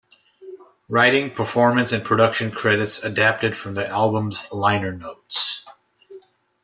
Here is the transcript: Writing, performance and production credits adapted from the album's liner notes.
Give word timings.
Writing, 0.89 1.29
performance 1.29 1.91
and 1.91 2.03
production 2.03 2.49
credits 2.49 3.03
adapted 3.03 3.55
from 3.55 3.75
the 3.75 3.87
album's 3.87 4.51
liner 4.51 4.91
notes. 4.93 5.63